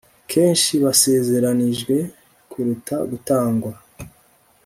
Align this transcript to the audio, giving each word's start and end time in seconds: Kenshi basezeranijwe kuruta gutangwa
Kenshi 0.31 0.73
basezeranijwe 0.83 1.95
kuruta 2.51 2.95
gutangwa 3.09 3.71